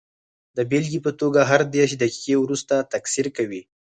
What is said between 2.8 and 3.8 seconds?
تکثر کوي.